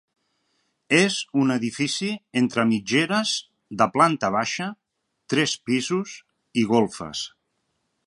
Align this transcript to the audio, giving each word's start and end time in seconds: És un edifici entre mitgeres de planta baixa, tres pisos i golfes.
És 0.99 1.17
un 1.41 1.53
edifici 1.55 2.09
entre 2.41 2.65
mitgeres 2.71 3.35
de 3.83 3.89
planta 3.99 4.33
baixa, 4.39 4.73
tres 5.35 5.57
pisos 5.71 6.19
i 6.63 6.69
golfes. 6.77 7.27